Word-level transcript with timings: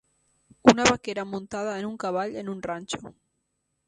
Una 0.71 0.83
vaquera 0.87 1.25
muntada 1.33 1.75
en 1.81 1.85
un 1.89 1.99
cavall 2.05 2.33
en 2.43 2.49
un 2.55 2.65
ranxo. 2.71 3.13